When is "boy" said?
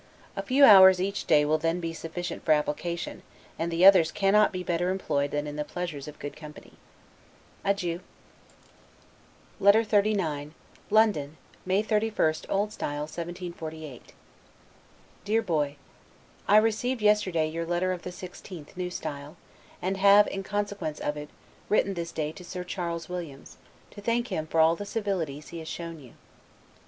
15.43-15.75